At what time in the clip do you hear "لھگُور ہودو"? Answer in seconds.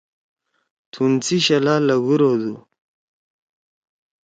1.87-2.53